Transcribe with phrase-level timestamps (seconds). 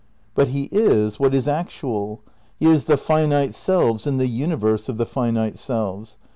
[0.33, 2.21] But he is what is actual.
[2.59, 6.17] Tie is the finite selves and the universe of the finite selves.